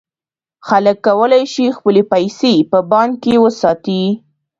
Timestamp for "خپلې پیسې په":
1.77-2.77